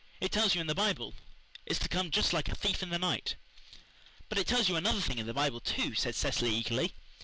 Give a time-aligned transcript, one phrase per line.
[0.19, 1.13] "It tells you in the Bible.
[1.67, 3.35] It's to come just like a thief in the night."
[4.29, 6.95] "But it tells you another thing in the Bible, too," said Cecily eagerly.